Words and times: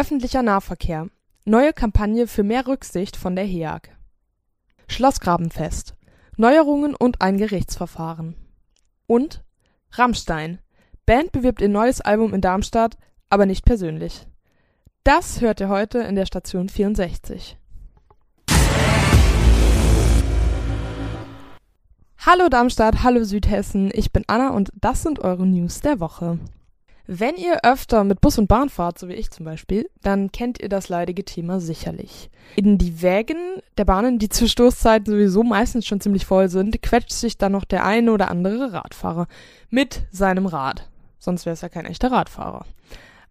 Öffentlicher 0.00 0.44
Nahverkehr. 0.44 1.08
Neue 1.44 1.72
Kampagne 1.72 2.28
für 2.28 2.44
mehr 2.44 2.68
Rücksicht 2.68 3.16
von 3.16 3.34
der 3.34 3.44
HEAG. 3.44 3.88
Schlossgrabenfest. 4.86 5.96
Neuerungen 6.36 6.94
und 6.94 7.20
ein 7.20 7.36
Gerichtsverfahren. 7.36 8.36
Und 9.08 9.42
Rammstein. 9.90 10.60
Band 11.04 11.32
bewirbt 11.32 11.60
ihr 11.60 11.68
neues 11.68 12.00
Album 12.00 12.32
in 12.32 12.40
Darmstadt, 12.40 12.96
aber 13.28 13.44
nicht 13.44 13.64
persönlich. 13.64 14.28
Das 15.02 15.40
hört 15.40 15.58
ihr 15.58 15.68
heute 15.68 15.98
in 15.98 16.14
der 16.14 16.26
Station 16.26 16.68
64. 16.68 17.58
Hallo 22.18 22.48
Darmstadt, 22.48 23.02
hallo 23.02 23.24
Südhessen, 23.24 23.90
ich 23.92 24.12
bin 24.12 24.22
Anna 24.28 24.50
und 24.50 24.70
das 24.80 25.02
sind 25.02 25.18
eure 25.18 25.44
News 25.44 25.80
der 25.80 25.98
Woche. 25.98 26.38
Wenn 27.10 27.36
ihr 27.36 27.60
öfter 27.64 28.04
mit 28.04 28.20
Bus 28.20 28.36
und 28.36 28.48
Bahn 28.48 28.68
fahrt, 28.68 28.98
so 28.98 29.08
wie 29.08 29.14
ich 29.14 29.30
zum 29.30 29.46
Beispiel, 29.46 29.88
dann 30.02 30.30
kennt 30.30 30.60
ihr 30.60 30.68
das 30.68 30.90
leidige 30.90 31.24
Thema 31.24 31.58
sicherlich. 31.58 32.28
In 32.54 32.76
die 32.76 33.00
Wägen 33.00 33.62
der 33.78 33.86
Bahnen, 33.86 34.18
die 34.18 34.28
zur 34.28 34.46
Stoßzeit 34.46 35.06
sowieso 35.06 35.42
meistens 35.42 35.86
schon 35.86 36.02
ziemlich 36.02 36.26
voll 36.26 36.50
sind, 36.50 36.82
quetscht 36.82 37.12
sich 37.12 37.38
dann 37.38 37.52
noch 37.52 37.64
der 37.64 37.86
eine 37.86 38.12
oder 38.12 38.30
andere 38.30 38.74
Radfahrer 38.74 39.26
mit 39.70 40.02
seinem 40.10 40.44
Rad. 40.44 40.86
Sonst 41.18 41.46
wäre 41.46 41.54
es 41.54 41.62
ja 41.62 41.70
kein 41.70 41.86
echter 41.86 42.12
Radfahrer. 42.12 42.66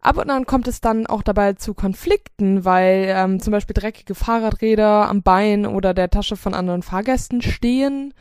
Ab 0.01 0.17
und 0.17 0.31
an 0.31 0.47
kommt 0.47 0.67
es 0.67 0.81
dann 0.81 1.05
auch 1.05 1.21
dabei 1.21 1.53
zu 1.53 1.75
Konflikten, 1.75 2.65
weil 2.65 3.05
ähm, 3.09 3.39
zum 3.39 3.51
Beispiel 3.51 3.75
dreckige 3.75 4.15
Fahrradräder 4.15 5.07
am 5.07 5.21
Bein 5.21 5.67
oder 5.67 5.93
der 5.93 6.09
Tasche 6.09 6.35
von 6.35 6.55
anderen 6.55 6.81
Fahrgästen 6.81 7.43
stehen 7.43 8.15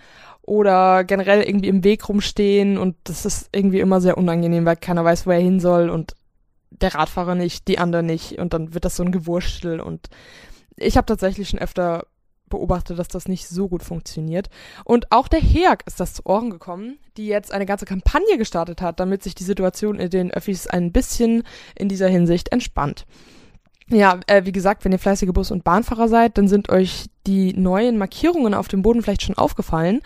oder 0.47 1.05
generell 1.05 1.43
irgendwie 1.43 1.69
im 1.69 1.85
Weg 1.85 2.09
rumstehen 2.09 2.79
und 2.79 2.97
das 3.05 3.27
ist 3.27 3.49
irgendwie 3.53 3.81
immer 3.81 4.01
sehr 4.01 4.17
unangenehm, 4.17 4.65
weil 4.65 4.77
keiner 4.77 5.05
weiß, 5.05 5.27
wo 5.27 5.33
er 5.33 5.41
hin 5.41 5.61
soll 5.61 5.91
und 5.91 6.15
der 6.71 6.95
Radfahrer 6.95 7.35
nicht, 7.35 7.69
die 7.69 7.79
anderen 7.79 8.07
nicht 8.07 8.39
und 8.39 8.55
dann 8.55 8.73
wird 8.73 8.85
das 8.85 8.97
so 8.97 9.03
ein 9.03 9.13
Gewurstel 9.13 9.81
und 9.81 10.09
ich 10.77 10.97
habe 10.97 11.07
tatsächlich 11.07 11.49
schon 11.49 11.59
öfter 11.59 12.07
beobachtet, 12.49 12.99
dass 12.99 13.09
das 13.09 13.27
nicht 13.27 13.49
so 13.49 13.69
gut 13.69 13.83
funktioniert. 13.83 14.49
Und 14.85 15.11
auch 15.11 15.27
der 15.27 15.41
HEAG 15.41 15.83
ist 15.87 15.99
das 15.99 16.15
zu 16.15 16.27
Ohren 16.27 16.51
gekommen, 16.51 16.99
die 17.17 17.27
jetzt 17.27 17.53
eine 17.53 17.67
ganze 17.67 17.87
Kampagne 17.87 18.39
gestartet 18.39 18.81
hat, 18.81 19.01
damit 19.01 19.23
sich 19.23 19.35
die 19.35 19.45
Situation 19.45 19.99
in 19.99 20.11
den 20.11 20.31
Öffis 20.31 20.69
ein 20.69 20.93
bisschen 20.93 21.43
in 21.75 21.89
dieser 21.89 22.09
Hinsicht 22.09 22.53
entspannt. 22.53 23.05
Ja, 23.89 24.21
äh, 24.27 24.45
wie 24.45 24.53
gesagt, 24.53 24.85
wenn 24.85 24.93
ihr 24.93 24.99
fleißige 24.99 25.33
Bus- 25.33 25.51
und 25.51 25.65
Bahnfahrer 25.65 26.09
seid, 26.09 26.39
dann 26.39 26.49
sind 26.49 26.69
euch 26.71 27.07
die 27.27 27.53
neuen 27.55 27.99
Markierungen 27.99 28.55
auf 28.55 28.69
dem 28.69 28.83
Boden 28.83 29.03
vielleicht 29.03 29.23
schon 29.23 29.37
aufgefallen. 29.37 30.01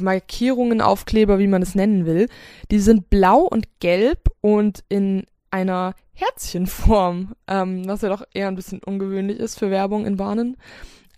Markierungen, 0.00 0.80
Aufkleber, 0.80 1.38
wie 1.38 1.46
man 1.46 1.62
es 1.62 1.74
nennen 1.74 2.06
will. 2.06 2.28
Die 2.70 2.78
sind 2.78 3.10
blau 3.10 3.40
und 3.40 3.80
gelb 3.80 4.28
und 4.40 4.84
in 4.88 5.24
einer 5.50 5.94
Herzchenform, 6.14 7.34
ähm, 7.48 7.86
was 7.86 8.02
ja 8.02 8.08
doch 8.08 8.22
eher 8.32 8.48
ein 8.48 8.54
bisschen 8.54 8.80
ungewöhnlich 8.84 9.38
ist 9.38 9.58
für 9.58 9.70
Werbung 9.70 10.06
in 10.06 10.16
Bahnen. 10.16 10.56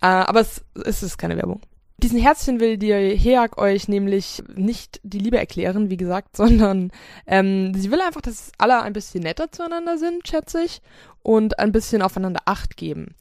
Äh, 0.01 0.07
aber 0.07 0.41
es, 0.41 0.63
es 0.85 1.03
ist 1.03 1.17
keine 1.17 1.37
Werbung. 1.37 1.61
Diesen 1.99 2.19
Herzchen 2.19 2.59
will 2.59 2.77
die 2.77 2.93
HEAG 2.93 3.57
euch 3.57 3.87
nämlich 3.87 4.43
nicht 4.55 4.99
die 5.03 5.17
Liebe 5.17 5.37
erklären, 5.37 5.89
wie 5.89 5.97
gesagt, 5.97 6.35
sondern 6.37 6.91
ähm, 7.25 7.73
sie 7.75 7.91
will 7.91 8.01
einfach, 8.01 8.21
dass 8.21 8.51
alle 8.57 8.81
ein 8.81 8.93
bisschen 8.93 9.23
netter 9.23 9.51
zueinander 9.51 9.97
sind, 9.97 10.27
schätze 10.27 10.63
ich, 10.63 10.81
und 11.23 11.59
ein 11.59 11.71
bisschen 11.71 12.01
aufeinander 12.01 12.41
Acht 12.45 12.77
geben. 12.77 13.15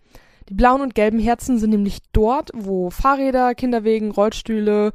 Die 0.48 0.54
blauen 0.54 0.80
und 0.80 0.94
gelben 0.94 1.18
Herzen 1.18 1.58
sind 1.58 1.70
nämlich 1.70 1.98
dort, 2.12 2.50
wo 2.54 2.90
Fahrräder, 2.90 3.54
Kinderwegen, 3.54 4.10
Rollstühle 4.10 4.92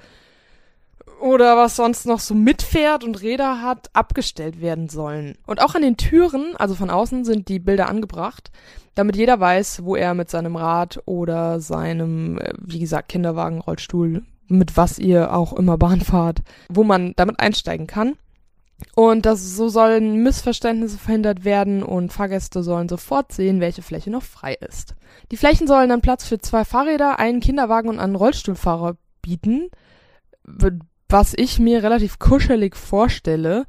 oder 1.22 1.56
was 1.56 1.76
sonst 1.76 2.06
noch 2.06 2.20
so 2.20 2.34
mitfährt 2.34 3.04
und 3.04 3.22
Räder 3.22 3.62
hat, 3.62 3.90
abgestellt 3.94 4.62
werden 4.62 4.90
sollen. 4.90 5.38
Und 5.46 5.62
auch 5.62 5.76
an 5.76 5.82
den 5.82 5.98
Türen, 5.98 6.56
also 6.56 6.74
von 6.74 6.90
außen, 6.90 7.26
sind 7.26 7.48
die 7.48 7.60
Bilder 7.60 7.90
angebracht, 7.90 8.52
damit 8.96 9.16
jeder 9.16 9.40
weiß, 9.40 9.84
wo 9.84 9.96
er 9.96 10.14
mit 10.14 10.30
seinem 10.30 10.56
Rad 10.56 11.02
oder 11.06 11.60
seinem, 11.60 12.40
äh, 12.40 12.54
wie 12.60 12.80
gesagt, 12.80 13.10
Kinderwagen, 13.10 13.62
Rollstuhl, 13.62 14.24
mit 14.48 14.76
was 14.76 15.00
ihr 15.00 15.34
auch 15.34 15.54
immer 15.54 15.78
Bahn 15.78 16.02
fahrt, 16.02 16.42
wo 16.70 16.84
man 16.84 17.14
damit 17.16 17.40
einsteigen 17.40 17.88
kann. 17.88 18.16
Und 18.96 19.26
das, 19.26 19.56
so 19.56 19.70
sollen 19.70 20.24
Missverständnisse 20.24 20.98
verhindert 20.98 21.46
werden 21.46 21.84
und 21.84 22.12
Fahrgäste 22.12 22.64
sollen 22.64 22.90
sofort 22.90 23.32
sehen, 23.32 23.60
welche 23.62 23.82
Fläche 23.82 24.10
noch 24.10 24.24
frei 24.24 24.56
ist. 24.56 24.96
Die 25.32 25.38
Flächen 25.38 25.68
sollen 25.68 25.90
dann 25.90 26.02
Platz 26.02 26.26
für 26.28 26.40
zwei 26.40 26.66
Fahrräder, 26.66 27.20
einen 27.20 27.40
Kinderwagen 27.40 27.90
und 27.90 28.00
einen 28.00 28.16
Rollstuhlfahrer 28.16 28.98
bieten, 29.22 29.70
was 31.10 31.34
ich 31.36 31.60
mir 31.60 31.84
relativ 31.84 32.20
kuschelig 32.20 32.76
vorstelle. 32.76 33.66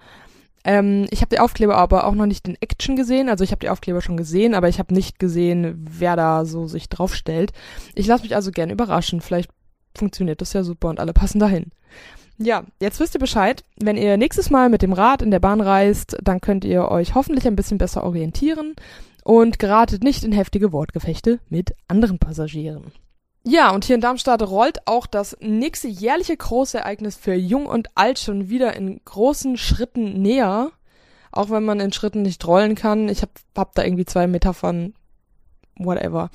Ähm, 0.64 1.06
ich 1.10 1.20
habe 1.20 1.34
die 1.34 1.40
Aufkleber 1.40 1.76
aber 1.76 2.04
auch 2.06 2.14
noch 2.14 2.26
nicht 2.26 2.46
in 2.46 2.56
Action 2.60 2.96
gesehen. 2.96 3.28
Also 3.28 3.44
ich 3.44 3.50
habe 3.50 3.60
die 3.60 3.68
Aufkleber 3.68 4.00
schon 4.00 4.16
gesehen, 4.16 4.54
aber 4.54 4.68
ich 4.68 4.78
habe 4.78 4.94
nicht 4.94 5.18
gesehen, 5.18 5.86
wer 5.88 6.16
da 6.16 6.44
so 6.44 6.66
sich 6.66 6.88
draufstellt. 6.88 7.52
Ich 7.94 8.06
lasse 8.06 8.22
mich 8.22 8.34
also 8.34 8.50
gerne 8.50 8.72
überraschen. 8.72 9.20
Vielleicht 9.20 9.50
funktioniert 9.96 10.40
das 10.40 10.52
ja 10.52 10.62
super 10.62 10.88
und 10.88 11.00
alle 11.00 11.12
passen 11.12 11.38
dahin. 11.38 11.72
Ja, 12.38 12.64
jetzt 12.80 12.98
wisst 12.98 13.14
ihr 13.14 13.20
Bescheid. 13.20 13.64
Wenn 13.76 13.96
ihr 13.96 14.16
nächstes 14.16 14.50
Mal 14.50 14.68
mit 14.68 14.82
dem 14.82 14.92
Rad 14.92 15.22
in 15.22 15.30
der 15.30 15.38
Bahn 15.38 15.60
reist, 15.60 16.16
dann 16.22 16.40
könnt 16.40 16.64
ihr 16.64 16.88
euch 16.88 17.14
hoffentlich 17.14 17.46
ein 17.46 17.56
bisschen 17.56 17.78
besser 17.78 18.02
orientieren 18.04 18.74
und 19.22 19.58
geratet 19.58 20.02
nicht 20.02 20.24
in 20.24 20.32
heftige 20.32 20.72
Wortgefechte 20.72 21.38
mit 21.48 21.74
anderen 21.88 22.18
Passagieren. 22.18 22.92
Ja, 23.44 23.70
und 23.70 23.84
hier 23.84 23.96
in 23.96 24.00
Darmstadt 24.00 24.42
rollt 24.42 24.86
auch 24.86 25.06
das 25.06 25.36
nächste 25.40 25.88
jährliche 25.88 26.36
Großereignis 26.36 27.16
für 27.16 27.34
Jung 27.34 27.66
und 27.66 27.88
Alt 27.96 28.20
schon 28.20 28.48
wieder 28.48 28.76
in 28.76 29.00
großen 29.04 29.56
Schritten 29.56 30.22
näher. 30.22 30.70
Auch 31.32 31.50
wenn 31.50 31.64
man 31.64 31.80
in 31.80 31.92
Schritten 31.92 32.22
nicht 32.22 32.46
rollen 32.46 32.74
kann. 32.74 33.08
Ich 33.08 33.22
hab, 33.22 33.30
hab 33.56 33.74
da 33.74 33.82
irgendwie 33.82 34.04
zwei 34.04 34.26
Metaphern. 34.26 34.94
Whatever. 35.76 36.30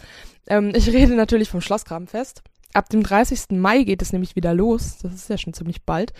Ähm, 0.47 0.73
ich 0.75 0.87
rede 0.87 1.15
natürlich 1.15 1.49
vom 1.49 1.61
Schlossgrabenfest. 1.61 2.41
Ab 2.77 2.89
dem 2.89 3.01
30. 3.01 3.57
Mai 3.57 3.81
geht 3.81 4.03
es 4.03 4.13
nämlich 4.13 4.35
wieder 4.35 4.53
los. 4.53 4.99
Das 5.01 5.11
ist 5.11 5.29
ja 5.31 5.37
schon 5.39 5.53
ziemlich 5.53 5.81
bald. 5.83 6.13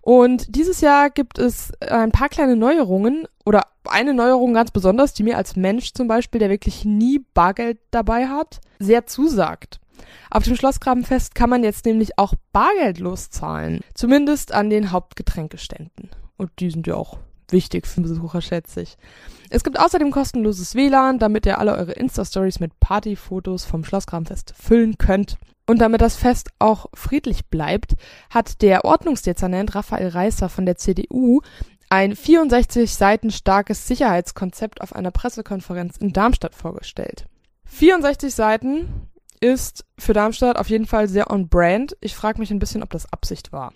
Und 0.00 0.54
dieses 0.54 0.80
Jahr 0.80 1.10
gibt 1.10 1.40
es 1.40 1.72
ein 1.80 2.12
paar 2.12 2.28
kleine 2.28 2.54
Neuerungen 2.54 3.26
oder 3.44 3.62
eine 3.90 4.14
Neuerung 4.14 4.54
ganz 4.54 4.70
besonders, 4.70 5.12
die 5.12 5.24
mir 5.24 5.36
als 5.36 5.56
Mensch 5.56 5.92
zum 5.92 6.06
Beispiel, 6.06 6.38
der 6.38 6.50
wirklich 6.50 6.84
nie 6.84 7.24
Bargeld 7.34 7.78
dabei 7.90 8.28
hat, 8.28 8.60
sehr 8.78 9.06
zusagt. 9.06 9.80
Auf 10.30 10.44
dem 10.44 10.54
Schlossgrabenfest 10.54 11.34
kann 11.34 11.50
man 11.50 11.64
jetzt 11.64 11.84
nämlich 11.84 12.16
auch 12.16 12.34
bargeldlos 12.52 13.30
zahlen. 13.30 13.80
Zumindest 13.94 14.52
an 14.52 14.70
den 14.70 14.92
Hauptgetränkeständen. 14.92 16.10
Und 16.36 16.50
die 16.60 16.70
sind 16.70 16.86
ja 16.86 16.94
auch 16.94 17.18
wichtig 17.48 17.88
für 17.88 18.02
Besucher, 18.02 18.40
schätze 18.40 18.82
ich. 18.82 18.96
Es 19.50 19.64
gibt 19.64 19.80
außerdem 19.80 20.12
kostenloses 20.12 20.76
WLAN, 20.76 21.18
damit 21.18 21.44
ihr 21.44 21.58
alle 21.58 21.76
eure 21.76 21.92
Insta-Stories 21.92 22.60
mit 22.60 22.78
Partyfotos 22.78 23.64
vom 23.64 23.82
Schlossgrabenfest 23.84 24.54
füllen 24.56 24.96
könnt. 24.96 25.38
Und 25.66 25.78
damit 25.78 26.02
das 26.02 26.16
Fest 26.16 26.50
auch 26.58 26.86
friedlich 26.94 27.46
bleibt, 27.46 27.94
hat 28.28 28.60
der 28.60 28.84
Ordnungsdezernent 28.84 29.74
Raphael 29.74 30.08
Reißer 30.08 30.48
von 30.48 30.66
der 30.66 30.76
CDU 30.76 31.40
ein 31.88 32.16
64 32.16 32.92
Seiten 32.94 33.30
starkes 33.30 33.86
Sicherheitskonzept 33.86 34.80
auf 34.80 34.94
einer 34.94 35.10
Pressekonferenz 35.10 35.96
in 35.96 36.12
Darmstadt 36.12 36.54
vorgestellt. 36.54 37.26
64 37.66 38.34
Seiten 38.34 39.08
ist 39.40 39.84
für 39.98 40.12
Darmstadt 40.12 40.58
auf 40.58 40.70
jeden 40.70 40.86
Fall 40.86 41.08
sehr 41.08 41.30
on 41.30 41.48
brand. 41.48 41.96
Ich 42.00 42.14
frage 42.14 42.38
mich 42.38 42.50
ein 42.50 42.58
bisschen, 42.58 42.82
ob 42.82 42.90
das 42.90 43.12
Absicht 43.12 43.52
war. 43.52 43.72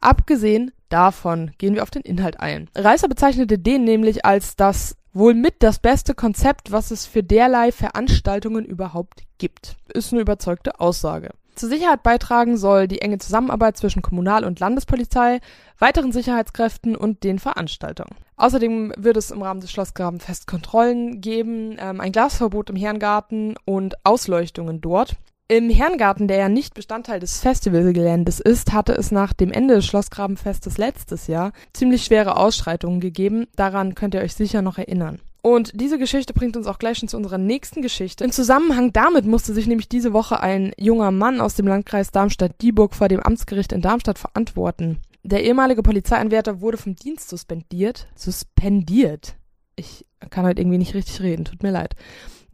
Abgesehen 0.00 0.72
davon 0.88 1.52
gehen 1.58 1.74
wir 1.74 1.82
auf 1.82 1.90
den 1.90 2.02
Inhalt 2.02 2.40
ein. 2.40 2.68
Reißer 2.74 3.08
bezeichnete 3.08 3.58
den 3.58 3.84
nämlich 3.84 4.24
als 4.24 4.56
das 4.56 4.96
wohl 5.16 5.34
mit 5.34 5.62
das 5.62 5.78
beste 5.78 6.14
Konzept, 6.14 6.72
was 6.72 6.90
es 6.90 7.06
für 7.06 7.22
derlei 7.22 7.72
Veranstaltungen 7.72 8.64
überhaupt 8.64 9.22
gibt. 9.38 9.76
Ist 9.92 10.12
eine 10.12 10.22
überzeugte 10.22 10.80
Aussage. 10.80 11.30
Zur 11.54 11.70
Sicherheit 11.70 12.02
beitragen 12.02 12.58
soll 12.58 12.86
die 12.86 13.00
enge 13.00 13.16
Zusammenarbeit 13.16 13.78
zwischen 13.78 14.02
Kommunal- 14.02 14.44
und 14.44 14.60
Landespolizei, 14.60 15.40
weiteren 15.78 16.12
Sicherheitskräften 16.12 16.94
und 16.94 17.24
den 17.24 17.38
Veranstaltern. 17.38 18.08
Außerdem 18.36 18.92
wird 18.98 19.16
es 19.16 19.30
im 19.30 19.40
Rahmen 19.40 19.60
des 19.60 19.70
Schlossgrabenfest 19.70 20.46
Kontrollen 20.46 21.22
geben, 21.22 21.76
ähm, 21.78 22.02
ein 22.02 22.12
Glasverbot 22.12 22.68
im 22.68 22.76
Herrengarten 22.76 23.54
und 23.64 23.94
Ausleuchtungen 24.04 24.82
dort. 24.82 25.16
Im 25.48 25.70
Herrengarten, 25.70 26.26
der 26.26 26.38
ja 26.38 26.48
nicht 26.48 26.74
Bestandteil 26.74 27.20
des 27.20 27.38
Festivalgeländes 27.38 28.40
ist, 28.40 28.72
hatte 28.72 28.94
es 28.94 29.12
nach 29.12 29.32
dem 29.32 29.52
Ende 29.52 29.74
des 29.76 29.86
Schlossgrabenfestes 29.86 30.76
letztes 30.76 31.28
Jahr 31.28 31.52
ziemlich 31.72 32.04
schwere 32.04 32.36
Ausschreitungen 32.36 32.98
gegeben. 32.98 33.46
Daran 33.54 33.94
könnt 33.94 34.14
ihr 34.14 34.22
euch 34.22 34.34
sicher 34.34 34.60
noch 34.60 34.76
erinnern. 34.76 35.20
Und 35.42 35.80
diese 35.80 36.00
Geschichte 36.00 36.34
bringt 36.34 36.56
uns 36.56 36.66
auch 36.66 36.80
gleich 36.80 36.98
schon 36.98 37.08
zu 37.08 37.16
unserer 37.16 37.38
nächsten 37.38 37.80
Geschichte. 37.80 38.24
Im 38.24 38.32
Zusammenhang 38.32 38.92
damit 38.92 39.24
musste 39.24 39.54
sich 39.54 39.68
nämlich 39.68 39.88
diese 39.88 40.12
Woche 40.12 40.40
ein 40.40 40.72
junger 40.78 41.12
Mann 41.12 41.40
aus 41.40 41.54
dem 41.54 41.68
Landkreis 41.68 42.10
Darmstadt-Dieburg 42.10 42.96
vor 42.96 43.06
dem 43.06 43.20
Amtsgericht 43.20 43.70
in 43.70 43.82
Darmstadt 43.82 44.18
verantworten. 44.18 44.98
Der 45.22 45.44
ehemalige 45.44 45.84
Polizeianwärter 45.84 46.60
wurde 46.60 46.76
vom 46.76 46.96
Dienst 46.96 47.28
suspendiert. 47.28 48.08
Suspendiert. 48.16 49.36
Ich 49.76 50.06
kann 50.30 50.44
halt 50.44 50.58
irgendwie 50.58 50.78
nicht 50.78 50.94
richtig 50.94 51.20
reden, 51.20 51.44
tut 51.44 51.62
mir 51.62 51.70
leid. 51.70 51.94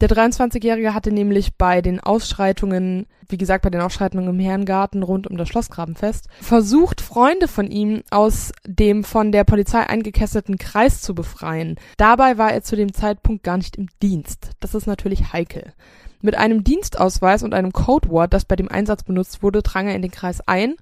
Der 0.03 0.09
23-Jährige 0.09 0.95
hatte 0.95 1.13
nämlich 1.13 1.55
bei 1.55 1.81
den 1.81 2.01
Ausschreitungen, 2.01 3.07
wie 3.29 3.37
gesagt, 3.37 3.63
bei 3.63 3.71
den 3.71 3.81
Ausschreitungen 3.81 4.29
im 4.29 4.41
Herrengarten 4.41 5.05
rund 5.05 5.29
um 5.29 5.37
das 5.37 5.49
Schlossgrabenfest, 5.49 6.27
versucht, 6.41 7.01
Freunde 7.01 7.47
von 7.47 7.71
ihm 7.71 8.03
aus 8.11 8.51
dem 8.67 9.05
von 9.05 9.31
der 9.31 9.45
Polizei 9.45 9.79
eingekesselten 9.79 10.59
Kreis 10.59 11.03
zu 11.03 11.15
befreien. 11.15 11.77
Dabei 11.99 12.37
war 12.37 12.53
er 12.53 12.65
zu 12.65 12.75
dem 12.75 12.93
Zeitpunkt 12.93 13.45
gar 13.45 13.59
nicht 13.59 13.77
im 13.77 13.87
Dienst. 14.03 14.51
Das 14.59 14.75
ist 14.75 14.89
natürlich 14.89 15.33
heikel. 15.33 15.73
Mit 16.21 16.37
einem 16.37 16.65
Dienstausweis 16.65 17.45
und 17.45 17.55
einem 17.55 17.71
Codewort, 17.71 18.35
das 18.35 18.45
bei 18.45 18.57
dem 18.57 18.69
Einsatz 18.69 19.05
benutzt 19.05 19.45
wurde, 19.45 19.63
drang 19.63 19.87
er 19.87 19.95
in 19.95 20.03
den 20.03 20.11
Kreis 20.11 20.41
ein 20.49 20.75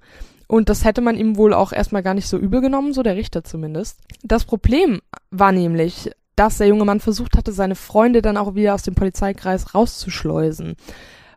und 0.51 0.67
das 0.67 0.83
hätte 0.83 0.99
man 0.99 1.15
ihm 1.15 1.37
wohl 1.37 1.53
auch 1.53 1.71
erstmal 1.73 2.01
gar 2.01 2.15
nicht 2.15 2.27
so 2.27 2.39
übel 2.39 2.59
genommen, 2.59 2.91
so 2.91 3.03
der 3.03 3.15
Richter 3.15 3.43
zumindest. 3.43 3.99
Das 4.23 4.45
Problem 4.45 4.99
war 5.29 5.51
nämlich, 5.51 6.09
dass 6.41 6.57
der 6.57 6.67
junge 6.67 6.85
Mann 6.85 6.99
versucht 6.99 7.37
hatte, 7.37 7.51
seine 7.51 7.75
Freunde 7.75 8.21
dann 8.23 8.35
auch 8.35 8.55
wieder 8.55 8.73
aus 8.73 8.83
dem 8.83 8.95
Polizeikreis 8.95 9.75
rauszuschleusen 9.75 10.75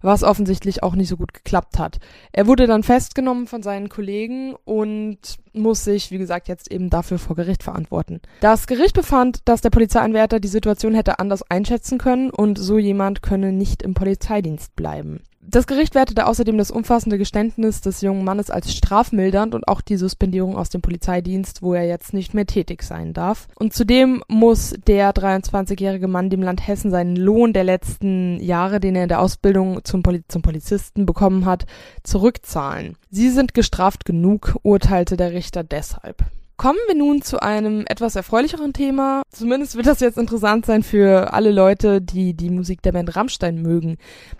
was 0.00 0.22
offensichtlich 0.22 0.82
auch 0.82 0.96
nicht 0.96 1.08
so 1.08 1.16
gut 1.16 1.32
geklappt 1.32 1.78
hat. 1.78 1.98
Er 2.30 2.46
wurde 2.46 2.66
dann 2.66 2.82
festgenommen 2.82 3.46
von 3.46 3.62
seinen 3.62 3.88
Kollegen 3.88 4.54
und 4.66 5.18
muss 5.54 5.84
sich, 5.84 6.10
wie 6.10 6.18
gesagt, 6.18 6.48
jetzt 6.48 6.70
eben 6.70 6.90
dafür 6.90 7.18
vor 7.18 7.36
Gericht 7.36 7.62
verantworten. 7.62 8.20
Das 8.40 8.66
Gericht 8.66 8.94
befand, 8.94 9.40
dass 9.44 9.60
der 9.60 9.70
Polizeianwärter 9.70 10.40
die 10.40 10.48
Situation 10.48 10.94
hätte 10.94 11.18
anders 11.18 11.48
einschätzen 11.50 11.98
können 11.98 12.30
und 12.30 12.58
so 12.58 12.78
jemand 12.78 13.22
könne 13.22 13.52
nicht 13.52 13.82
im 13.82 13.94
Polizeidienst 13.94 14.74
bleiben. 14.76 15.20
Das 15.46 15.66
Gericht 15.66 15.94
wertete 15.94 16.26
außerdem 16.26 16.56
das 16.56 16.70
umfassende 16.70 17.18
Geständnis 17.18 17.80
des 17.82 18.00
jungen 18.00 18.24
Mannes 18.24 18.50
als 18.50 18.72
strafmildernd 18.74 19.54
und 19.54 19.68
auch 19.68 19.82
die 19.82 19.96
Suspendierung 19.96 20.56
aus 20.56 20.70
dem 20.70 20.80
Polizeidienst, 20.80 21.62
wo 21.62 21.74
er 21.74 21.86
jetzt 21.86 22.14
nicht 22.14 22.34
mehr 22.34 22.46
tätig 22.46 22.82
sein 22.82 23.12
darf. 23.12 23.48
Und 23.56 23.74
zudem 23.74 24.22
muss 24.26 24.74
der 24.86 25.12
23-jährige 25.12 26.08
Mann 26.08 26.30
dem 26.30 26.42
Land 26.42 26.66
Hessen 26.66 26.90
seinen 26.90 27.16
Lohn 27.16 27.52
der 27.52 27.64
letzten 27.64 28.40
Jahre, 28.40 28.80
den 28.80 28.96
er 28.96 29.02
in 29.02 29.08
der 29.08 29.20
Ausbildung 29.20 29.84
zum, 29.84 30.02
Poli 30.02 30.22
zum 30.28 30.42
Polizisten 30.42 31.04
bekommen 31.04 31.44
hat, 31.44 31.66
zurückzahlen. 32.04 32.96
Sie 33.14 33.30
sind 33.30 33.54
gestraft 33.54 34.04
genug, 34.04 34.56
urteilte 34.64 35.16
der 35.16 35.30
Richter 35.30 35.62
deshalb. 35.62 36.24
Kommen 36.56 36.80
wir 36.88 36.96
nun 36.96 37.22
zu 37.22 37.40
einem 37.40 37.84
etwas 37.86 38.16
erfreulicheren 38.16 38.72
Thema. 38.72 39.22
Zumindest 39.30 39.76
wird 39.76 39.86
das 39.86 40.00
jetzt 40.00 40.18
interessant 40.18 40.66
sein 40.66 40.82
für 40.82 41.32
alle 41.32 41.52
Leute, 41.52 42.02
die 42.02 42.34
die 42.34 42.50
Musik 42.50 42.82
der 42.82 42.90
Band 42.90 43.14
Rammstein 43.14 43.62
mögen. 43.62 43.98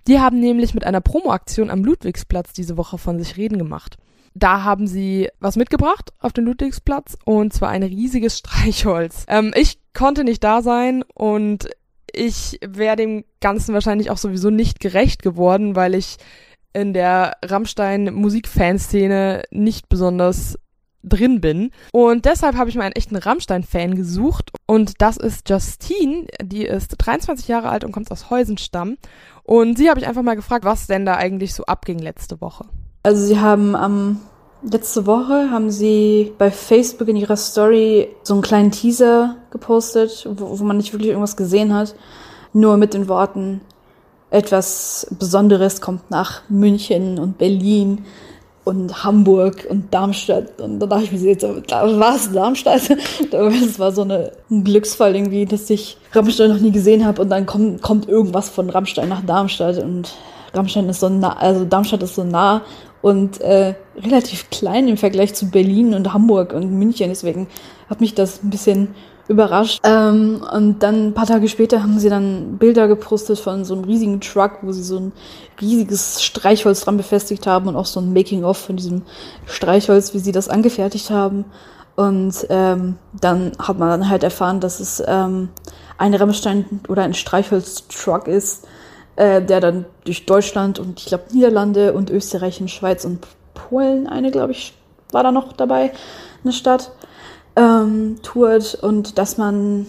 Die 0.09 0.19
haben 0.19 0.41
nämlich 0.41 0.75
mit 0.75 0.85
einer 0.85 1.01
Promoaktion 1.01 1.71
am 1.71 1.85
Ludwigsplatz 1.85 2.53
diese 2.53 2.77
Woche 2.77 2.99
von 2.99 3.17
sich 3.21 3.37
reden 3.37 3.59
gemacht. 3.59 3.97
Da 4.35 4.65
haben 4.65 4.89
sie 4.89 5.29
was 5.39 5.55
mitgebracht 5.55 6.13
auf 6.19 6.33
den 6.33 6.45
Ludwigsplatz 6.45 7.17
und 7.25 7.53
zwar 7.53 7.69
ein 7.69 7.85
riesiges 7.85 8.39
Streichholz. 8.39 9.25
Ähm, 9.29 9.53
ich 9.55 9.79
konnte 9.93 10.25
nicht 10.25 10.43
da 10.43 10.63
sein 10.63 11.05
und 11.15 11.69
ich 12.13 12.59
wäre 12.67 12.97
dem 12.97 13.25
Ganzen 13.41 13.73
wahrscheinlich 13.73 14.11
auch 14.11 14.19
sowieso 14.19 14.51
nicht 14.51 14.81
gerecht 14.81 15.23
geworden, 15.23 15.77
weil 15.77 15.95
ich 15.95 16.17
in 16.75 16.93
der 16.93 17.37
Rammstein 17.45 18.13
Musikfanszene 18.13 19.45
nicht 19.51 19.89
besonders 19.89 20.59
drin 21.03 21.41
bin. 21.41 21.71
Und 21.93 22.25
deshalb 22.25 22.57
habe 22.57 22.71
ich 22.71 22.77
mir 22.77 22.83
einen 22.83 22.95
echten 22.95 23.17
Rammstein-Fan 23.17 23.95
gesucht. 23.95 24.51
Und 24.67 25.01
das 25.01 25.17
ist 25.17 25.49
Justine. 25.49 26.27
Die 26.43 26.65
ist 26.65 26.95
23 26.99 27.49
Jahre 27.49 27.69
alt 27.69 27.85
und 27.85 27.93
kommt 27.93 28.11
aus 28.11 28.31
Heusenstamm. 28.31 28.97
Und 29.43 29.79
sie 29.79 29.91
habe 29.91 30.01
ich 30.01 30.07
einfach 30.07 30.23
mal 30.23 30.37
gefragt, 30.37 30.65
was 30.65 30.87
denn 30.87 31.07
da 31.07 31.17
eigentlich 31.17 31.55
so 31.55 31.65
abging 31.65 31.99
letzte 31.99 32.41
Woche. 32.41 32.67
Also 33.03 33.25
sie 33.25 33.39
haben 33.39 33.77
am 33.77 33.93
ähm, 33.93 34.21
letzte 34.71 35.07
Woche 35.07 35.51
haben 35.51 35.71
sie 35.71 36.33
bei 36.39 36.51
Facebook 36.51 37.09
in 37.09 37.17
ihrer 37.17 37.37
Story 37.37 38.09
so 38.23 38.35
einen 38.35 38.43
kleinen 38.43 38.71
Teaser 38.71 39.37
gepostet, 39.51 40.27
wo, 40.31 40.59
wo 40.59 40.65
man 40.65 40.79
nicht 40.79 40.93
wirklich 40.93 41.11
irgendwas 41.11 41.37
gesehen 41.37 41.75
hat. 41.75 41.95
Nur 42.53 42.77
mit 42.77 42.95
den 42.95 43.09
Worten, 43.09 43.61
etwas 44.35 45.07
Besonderes 45.19 45.81
kommt 45.81 46.11
nach 46.11 46.43
München 46.49 47.19
und 47.21 47.39
Berlin 47.39 48.05
und 48.65 49.05
Hamburg 49.05 49.67
und 49.69 49.95
Darmstadt. 49.95 50.61
Und 50.61 50.81
da 50.81 50.87
dachte 50.87 51.05
ich 51.05 51.13
mir 51.13 51.19
jetzt, 51.19 51.45
da 51.45 51.99
war 52.01 52.17
es 52.17 52.33
Darmstadt. 52.33 52.83
Das 53.31 53.79
war 53.79 53.93
so 53.93 54.03
eine, 54.03 54.33
ein 54.51 54.65
Glücksfall 54.65 55.15
irgendwie, 55.15 55.47
dass 55.47 55.71
ich 55.71 55.99
Rammstein 56.13 56.51
noch 56.51 56.59
nie 56.59 56.73
gesehen 56.73 57.07
habe 57.07 57.23
und 57.23 57.31
dann 57.31 57.47
kommt, 57.47 57.83
kommt 57.83 58.09
irgendwas 58.09 58.49
von 58.49 58.71
Rammstein 58.71 59.09
nach 59.09 59.25
Darmstadt 59.25 59.79
und 59.79 60.13
Rammstein 60.53 60.89
ist 60.89 61.01
so 61.01 61.09
nah, 61.09 61.37
also 61.37 61.65
Darmstadt 61.65 62.03
ist 62.03 62.15
so 62.15 62.25
nah 62.25 62.63
und 63.03 63.41
äh, 63.41 63.75
relativ 63.97 64.51
klein 64.51 64.89
im 64.89 64.97
Vergleich 64.97 65.35
zu 65.35 65.51
Berlin 65.51 65.95
und 65.95 66.13
Hamburg 66.13 66.53
und 66.53 66.73
München. 66.73 67.11
Deswegen 67.11 67.49
hat 67.89 68.01
mich 68.01 68.15
das 68.15 68.43
ein 68.43 68.51
bisschen 68.51 68.95
überrascht. 69.29 69.81
Ähm, 69.85 70.45
und 70.53 70.83
dann 70.83 71.09
ein 71.09 71.15
paar 71.15 71.27
Tage 71.27 71.49
später 71.49 71.83
haben 71.83 71.99
sie 71.99 72.09
dann 72.09 72.59
Bilder 72.59 72.89
gepostet 72.89 73.39
von 73.39 73.65
so 73.65 73.75
einem 73.75 73.85
riesigen 73.85 74.21
Truck, 74.21 74.59
wo 74.63 74.73
sie 74.73 74.83
so 74.83 74.99
ein 74.99 75.13
riesiges 75.61 76.23
Streichholz 76.23 76.83
dran 76.83 76.97
befestigt 76.97 77.47
haben 77.47 77.69
und 77.69 77.77
auch 77.77 77.87
so 77.87 78.01
ein 78.01 78.13
Making-of 78.13 78.59
von 78.59 78.77
diesem 78.77 79.03
Streichholz, 79.47 80.15
wie 80.15 80.19
sie 80.19 80.33
das 80.33 80.49
angefertigt 80.49 81.11
haben. 81.11 81.45
Und 81.97 82.47
ähm, 82.51 82.97
dann 83.21 83.53
hat 83.59 83.79
man 83.79 83.89
dann 83.89 84.09
halt 84.11 84.25
erfahren, 84.25 84.61
dass 84.61 84.81
es 84.81 85.03
ähm, 85.07 85.49
ein 85.97 86.15
Rammstein 86.15 86.81
oder 86.89 87.03
ein 87.05 87.15
Streichholz-Truck 87.15 88.27
ist, 88.27 88.67
äh, 89.17 89.41
der 89.41 89.61
dann 89.61 89.87
durch 90.05 90.27
Deutschland 90.27 90.81
und 90.81 90.99
ich 90.99 91.07
glaube 91.07 91.25
Niederlande 91.33 91.93
und 91.93 92.11
Österreich 92.11 92.61
und 92.61 92.71
Schweiz 92.71 93.05
und 93.05 93.27
Polen, 93.55 94.09
eine 94.09 94.33
glaube 94.33 94.53
ich, 94.53 94.75
war 95.13 95.23
da 95.23 95.31
noch 95.31 95.53
dabei, 95.53 95.93
eine 96.43 96.53
Stadt, 96.53 96.91
ähm, 97.57 98.17
tourt 98.23 98.75
und 98.75 99.19
dass 99.19 99.39
man, 99.39 99.87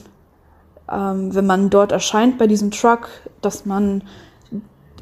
ähm, 0.92 1.34
wenn 1.34 1.46
man 1.46 1.70
dort 1.70 1.92
erscheint 1.92 2.38
bei 2.38 2.48
diesem 2.48 2.72
Truck, 2.72 3.08
dass 3.42 3.66
man 3.66 4.04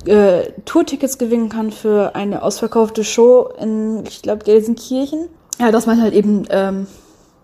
äh, 0.06 0.51
Tourtickets 0.65 1.18
gewinnen 1.18 1.50
kann 1.50 1.71
für 1.71 2.15
eine 2.15 2.44
ausverkaufte 2.44 3.04
Show 3.04 3.50
in, 3.60 4.06
ich 4.06 4.21
glaube, 4.21 4.44
Gelsenkirchen. 4.44 5.30
Ja, 5.60 5.71
dass 5.71 5.86
man 5.86 6.01
halt 6.01 6.13
eben 6.13 6.45
ähm, 6.50 6.88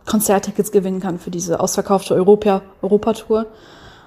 Konzerttickets 0.05 0.71
gewinnen 0.71 0.99
kann 0.99 1.19
für 1.19 1.29
diese 1.29 1.59
ausverkaufte 1.59 2.15
Europa, 2.15 2.63
Europatour. 2.81 3.45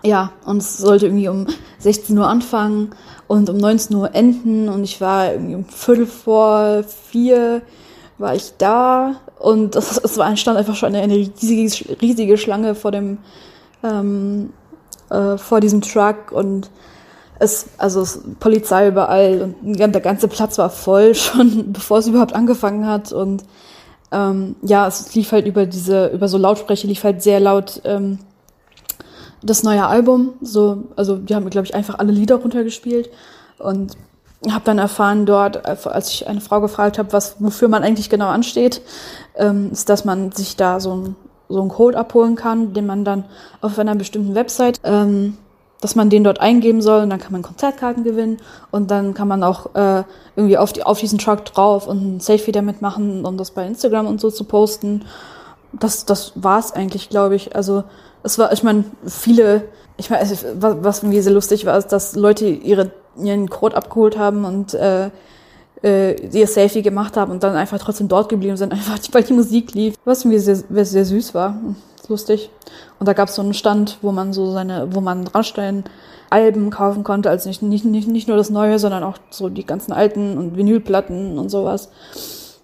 Ja, 0.04 0.32
und 0.44 0.58
es 0.58 0.78
sollte 0.78 1.06
irgendwie 1.06 1.28
um 1.28 1.46
16 1.78 2.18
Uhr 2.18 2.26
anfangen 2.26 2.90
und 3.28 3.48
um 3.48 3.56
19 3.56 3.96
Uhr 3.96 4.14
enden 4.14 4.68
und 4.68 4.82
ich 4.82 5.00
war 5.00 5.32
irgendwie 5.32 5.54
um 5.54 5.64
Viertel 5.64 6.06
vor 6.06 6.82
vier 6.82 7.62
war 8.18 8.34
ich 8.34 8.54
da 8.58 9.16
und 9.38 9.76
es, 9.76 9.98
es 10.04 10.18
war, 10.18 10.36
stand 10.36 10.58
einfach 10.58 10.76
schon 10.76 10.94
eine, 10.94 11.14
riesige, 11.14 12.00
riesige 12.00 12.38
Schlange 12.38 12.74
vor 12.74 12.90
dem, 12.90 13.18
ähm, 13.82 14.52
äh, 15.10 15.36
vor 15.38 15.60
diesem 15.60 15.80
Truck 15.82 16.32
und 16.32 16.70
es, 17.38 17.66
also 17.78 18.02
es, 18.02 18.20
Polizei 18.38 18.88
überall 18.88 19.54
und 19.62 19.76
der 19.76 20.00
ganze 20.00 20.28
Platz 20.28 20.58
war 20.58 20.70
voll 20.70 21.14
schon, 21.16 21.72
bevor 21.72 21.98
es 21.98 22.06
überhaupt 22.06 22.34
angefangen 22.34 22.86
hat 22.86 23.12
und 23.12 23.44
ähm, 24.12 24.56
ja, 24.62 24.86
es 24.86 25.14
lief 25.14 25.32
halt 25.32 25.46
über 25.46 25.64
diese, 25.66 26.08
über 26.08 26.28
so 26.28 26.36
Lautsprecher 26.36 26.86
lief 26.86 27.02
halt 27.02 27.22
sehr 27.22 27.40
laut 27.40 27.81
ähm, 27.84 28.19
das 29.42 29.62
neue 29.62 29.86
Album. 29.86 30.34
So, 30.40 30.84
also 30.96 31.16
die 31.16 31.34
haben, 31.34 31.48
glaube 31.50 31.66
ich, 31.66 31.74
einfach 31.74 31.98
alle 31.98 32.12
Lieder 32.12 32.36
runtergespielt 32.36 33.10
und 33.58 33.96
habe 34.51 34.65
dann 34.65 34.79
erfahren 34.79 35.25
dort, 35.25 35.67
als 35.67 36.11
ich 36.11 36.27
eine 36.27 36.41
Frau 36.41 36.61
gefragt 36.61 36.99
habe, 36.99 37.13
was 37.13 37.37
wofür 37.39 37.69
man 37.69 37.84
eigentlich 37.84 38.11
genau 38.11 38.29
ansteht, 38.29 38.82
ähm, 39.37 39.70
ist, 39.70 39.89
dass 39.89 40.05
man 40.05 40.32
sich 40.32 40.56
da 40.56 40.81
so 40.81 40.96
ein 40.96 41.17
so 41.53 41.61
einen 41.61 41.70
Code 41.70 41.99
abholen 41.99 42.34
kann, 42.34 42.72
den 42.72 42.87
man 42.87 43.05
dann 43.05 43.25
auf 43.61 43.79
einer 43.79 43.94
bestimmten 43.94 44.34
Website, 44.34 44.81
ähm, 44.84 45.37
dass 45.81 45.94
man 45.94 46.11
den 46.11 46.25
dort 46.25 46.41
eingeben 46.41 46.81
soll 46.81 47.03
und 47.03 47.11
dann 47.11 47.19
kann 47.19 47.32
man 47.32 47.43
Konzertkarten 47.43 48.05
gewinnen 48.05 48.39
und 48.70 48.91
dann 48.91 49.15
kann 49.15 49.29
man 49.29 49.43
auch 49.43 49.75
äh, 49.75 50.05
irgendwie 50.37 50.56
auf, 50.56 50.72
die, 50.72 50.84
auf 50.84 51.01
diesen 51.01 51.19
Truck 51.19 51.44
drauf 51.44 51.87
und 51.87 52.17
ein 52.17 52.20
Selfie 52.20 52.53
damit 52.53 52.82
machen, 52.82 53.25
um 53.25 53.37
das 53.37 53.51
bei 53.51 53.67
Instagram 53.67 54.06
und 54.06 54.20
so 54.20 54.31
zu 54.31 54.44
posten. 54.44 55.05
Das, 55.72 56.05
das 56.05 56.32
war's 56.37 56.72
eigentlich, 56.72 57.08
glaube 57.08 57.34
ich. 57.34 57.56
Also 57.56 57.84
es 58.22 58.39
war, 58.39 58.53
ich 58.53 58.63
meine, 58.63 58.84
viele, 59.05 59.65
ich 59.96 60.08
meine, 60.08 60.31
was, 60.58 60.77
was 60.82 61.03
irgendwie 61.03 61.20
sehr 61.20 61.32
lustig 61.32 61.67
war, 61.67 61.77
ist, 61.77 61.89
dass 61.89 62.15
Leute 62.15 62.46
ihre 62.46 62.93
ihren 63.16 63.48
Code 63.48 63.76
abgeholt 63.76 64.19
haben 64.19 64.44
und 64.44 64.74
äh, 64.74 65.10
äh, 65.82 66.14
ihr 66.26 66.46
Selfie 66.46 66.82
gemacht 66.82 67.16
haben 67.16 67.32
und 67.32 67.42
dann 67.42 67.56
einfach 67.56 67.78
trotzdem 67.78 68.08
dort 68.08 68.28
geblieben 68.28 68.56
sind, 68.56 68.72
einfach 68.72 68.98
weil 69.12 69.24
die 69.24 69.32
Musik 69.32 69.74
lief, 69.74 69.94
was 70.04 70.24
irgendwie 70.24 70.38
sehr, 70.38 70.84
sehr 70.84 71.04
süß 71.04 71.34
war, 71.34 71.56
lustig. 72.08 72.50
Und 72.98 73.06
da 73.06 73.12
gab 73.12 73.28
es 73.28 73.34
so 73.34 73.42
einen 73.42 73.54
Stand, 73.54 73.98
wo 74.02 74.12
man 74.12 74.32
so 74.32 74.50
seine, 74.52 74.94
wo 74.94 75.00
man 75.00 75.26
Rammstein 75.26 75.84
Alben 76.31 76.70
kaufen 76.70 77.04
konnte, 77.04 77.28
also 77.28 77.48
nicht, 77.48 77.62
nicht, 77.62 77.84
nicht, 77.84 78.08
nicht 78.08 78.26
nur 78.26 78.38
das 78.38 78.48
Neue, 78.48 78.78
sondern 78.78 79.02
auch 79.02 79.19
so 79.31 79.50
die 79.50 79.66
ganzen 79.66 79.92
alten 79.92 80.38
und 80.38 80.56
Vinylplatten 80.56 81.38
und 81.38 81.50
sowas. 81.50 81.90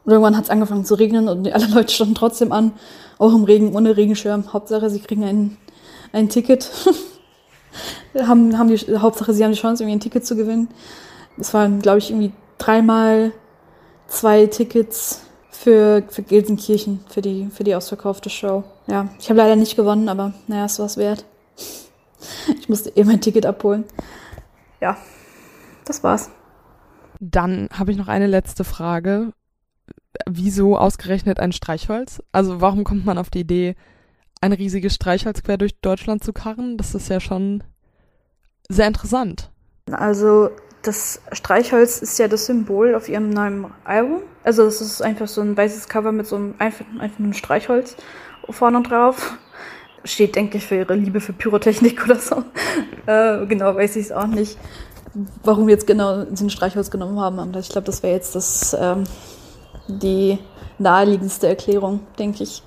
Und 0.05 0.13
irgendwann 0.13 0.39
hat 0.39 0.45
es 0.45 0.51
angefangen 0.51 0.87
zu 0.87 0.95
regnen 0.95 1.29
und 1.29 1.53
alle 1.53 1.67
Leute 1.75 1.93
standen 1.93 2.15
trotzdem 2.15 2.51
an, 2.51 2.73
auch 3.19 3.35
im 3.35 3.45
Regen, 3.45 3.77
ohne 3.77 3.97
Regenschirm. 3.97 4.53
Hauptsache, 4.55 4.89
sie 4.89 5.01
kriegen 5.01 5.23
ein, 5.25 5.57
ein 6.13 6.29
Ticket. 6.31 6.71
haben, 8.15 8.59
haben 8.59 8.69
die, 8.69 8.99
Hauptsache, 8.99 9.33
sie 9.33 9.45
haben 9.45 9.53
die 9.53 9.59
Chance, 9.59 9.83
irgendwie 9.83 9.97
ein 9.97 10.01
Ticket 10.01 10.27
zu 10.27 10.37
gewinnen. 10.37 10.69
Es 11.39 11.55
waren, 11.55 11.81
glaube 11.81 11.99
ich, 11.99 12.11
irgendwie 12.11 12.33
dreimal 12.59 13.33
zwei 14.09 14.47
Tickets 14.47 15.23
für, 15.51 16.03
für 16.09 16.23
Gelsenkirchen, 16.23 17.01
für 17.09 17.21
die, 17.21 17.49
für 17.53 17.65
die 17.65 17.75
ausverkaufte 17.75 18.31
Show. 18.31 18.65
Ja, 18.87 19.09
ich 19.19 19.29
habe 19.29 19.39
leider 19.39 19.57
nicht 19.57 19.77
gewonnen, 19.77 20.09
aber 20.09 20.33
naja, 20.47 20.65
es 20.65 20.79
war 20.79 20.87
es 20.87 20.97
wert. 20.97 21.25
Ich 22.59 22.69
musste 22.69 22.91
eh 22.91 23.05
mein 23.05 23.21
Ticket 23.21 23.47
abholen. 23.47 23.85
ja, 24.81 24.97
das 25.85 26.03
war's. 26.03 26.31
Dann 27.21 27.69
habe 27.73 27.93
ich 27.93 27.97
noch 27.99 28.09
eine 28.09 28.27
letzte 28.27 28.65
Frage. 28.65 29.33
Wieso 30.29 30.77
ausgerechnet 30.77 31.39
ein 31.41 31.53
Streichholz? 31.53 32.23
Also 32.33 32.61
warum 32.61 32.85
kommt 32.85 33.07
man 33.07 33.19
auf 33.19 33.31
die 33.31 33.41
Idee, 33.41 33.77
ein 34.41 34.53
riesiges 34.53 34.95
Streichholz 34.95 35.43
quer 35.43 35.59
durch 35.59 35.81
Deutschland 35.81 36.25
zu 36.25 36.33
karren? 36.33 36.77
Das 36.77 36.95
ist 36.95 37.09
ja 37.09 37.21
schon 37.21 37.63
sehr 38.69 38.87
interessant. 38.87 39.51
Also 39.91 40.51
das 40.83 41.21
Streichholz 41.33 41.99
ist 41.99 42.19
ja 42.19 42.29
das 42.29 42.47
Symbol 42.47 42.95
auf 42.95 43.09
ihrem 43.09 43.31
neuen 43.31 43.67
Album. 43.85 44.23
Also 44.45 44.65
es 44.65 44.81
ist 44.81 45.03
einfach 45.03 45.29
so 45.29 45.41
ein 45.41 45.57
weißes 45.57 45.89
Cover 45.89 46.13
mit 46.13 46.27
so 46.27 46.37
einem 46.37 46.55
einfach, 46.59 46.85
einfach 46.99 47.35
Streichholz 47.35 47.97
vorne 48.49 48.83
drauf. 48.83 49.35
Steht, 50.05 50.37
denke 50.37 50.59
ich, 50.59 50.67
für 50.67 50.77
ihre 50.77 50.95
Liebe 50.95 51.21
für 51.21 51.33
Pyrotechnik 51.33 52.05
oder 52.05 52.17
so. 52.17 52.45
äh, 53.07 53.45
genau, 53.47 53.75
weiß 53.75 53.97
ich 53.97 54.07
es 54.07 54.13
auch 54.13 54.29
nicht, 54.29 54.57
warum 55.43 55.67
wir 55.67 55.75
jetzt 55.75 55.87
genau 55.87 56.25
den 56.25 56.51
Streichholz 56.51 56.91
genommen 56.91 57.19
haben. 57.19 57.39
Aber 57.39 57.59
ich 57.59 57.69
glaube, 57.69 57.87
das 57.87 58.03
wäre 58.03 58.15
jetzt 58.15 58.35
das, 58.35 58.77
ähm, 58.79 59.05
die 59.89 60.39
naheliegendste 60.79 61.49
Erklärung, 61.49 62.01
denke 62.19 62.45
ich. 62.45 62.63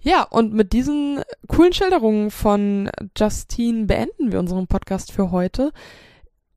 Ja, 0.00 0.22
und 0.22 0.52
mit 0.52 0.72
diesen 0.72 1.20
coolen 1.48 1.72
Schilderungen 1.72 2.30
von 2.30 2.90
Justine 3.16 3.86
beenden 3.86 4.30
wir 4.30 4.38
unseren 4.38 4.66
Podcast 4.66 5.10
für 5.12 5.30
heute. 5.30 5.72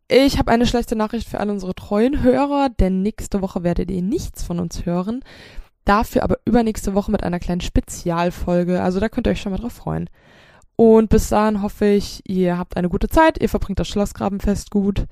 Ich 0.07 0.39
habe 0.39 0.51
eine 0.51 0.65
schlechte 0.65 0.95
Nachricht 0.95 1.27
für 1.27 1.39
alle 1.39 1.51
unsere 1.51 1.75
treuen 1.75 2.23
Hörer, 2.23 2.69
denn 2.69 3.01
nächste 3.01 3.41
Woche 3.41 3.63
werdet 3.63 3.91
ihr 3.91 4.01
nichts 4.01 4.43
von 4.43 4.59
uns 4.59 4.85
hören. 4.85 5.21
Dafür 5.85 6.23
aber 6.23 6.37
übernächste 6.45 6.93
Woche 6.93 7.11
mit 7.11 7.23
einer 7.23 7.39
kleinen 7.39 7.61
Spezialfolge. 7.61 8.81
Also 8.81 8.99
da 8.99 9.09
könnt 9.09 9.27
ihr 9.27 9.31
euch 9.31 9.41
schon 9.41 9.51
mal 9.51 9.59
drauf 9.59 9.73
freuen. 9.73 10.09
Und 10.75 11.09
bis 11.09 11.29
dahin 11.29 11.61
hoffe 11.61 11.85
ich, 11.85 12.21
ihr 12.25 12.57
habt 12.57 12.77
eine 12.77 12.89
gute 12.89 13.09
Zeit, 13.09 13.41
ihr 13.41 13.49
verbringt 13.49 13.79
das 13.79 13.89
Schlossgrabenfest 13.89 14.71
gut, 14.71 15.07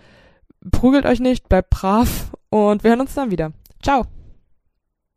prügelt 0.71 1.05
euch 1.05 1.19
nicht, 1.19 1.49
bleibt 1.49 1.71
brav 1.71 2.31
und 2.49 2.83
wir 2.83 2.91
hören 2.91 3.01
uns 3.01 3.15
dann 3.15 3.31
wieder. 3.31 3.51
Ciao! 3.83 4.05